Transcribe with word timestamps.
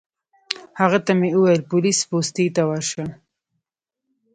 هغه 0.79 0.99
ته 1.05 1.11
مې 1.19 1.29
وویل 1.35 1.61
پولیس 1.69 1.99
پوستې 2.09 2.45
ته 2.55 2.61
ورشه. 2.69 3.05